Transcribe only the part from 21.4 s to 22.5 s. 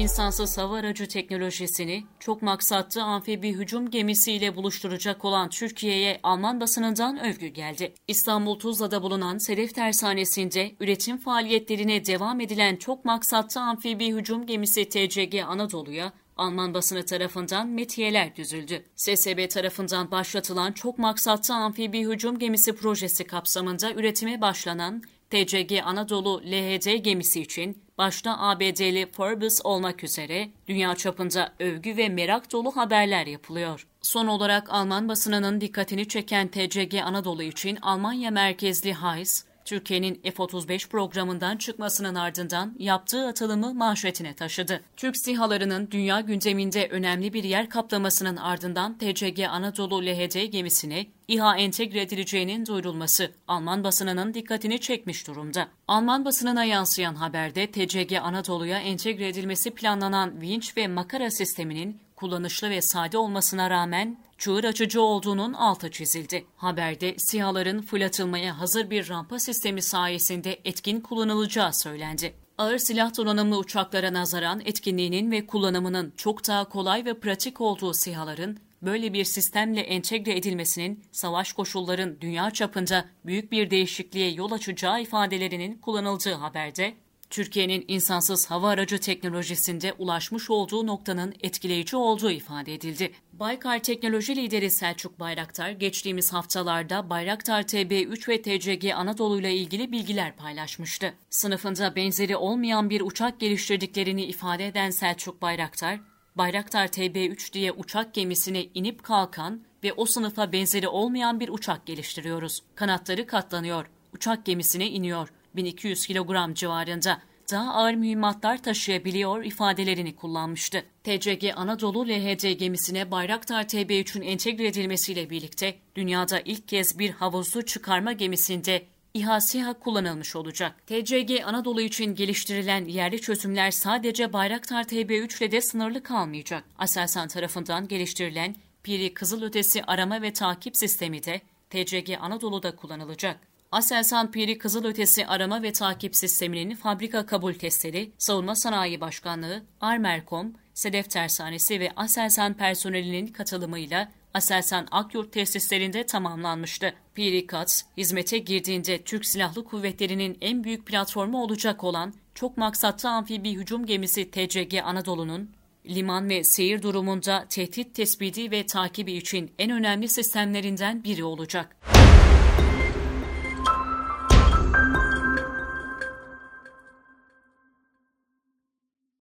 amfibi hücum